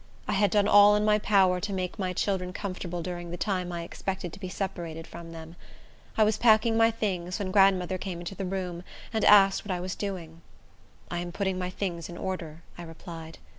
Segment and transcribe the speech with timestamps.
[0.27, 3.71] I had done all in my power to make my children comfortable during the time
[3.71, 5.55] I expected to be separated from them.
[6.17, 8.83] I was packing my things, when grandmother came into the room,
[9.13, 10.41] and asked what I was doing.
[11.11, 13.37] "I am putting my things in order," I replied.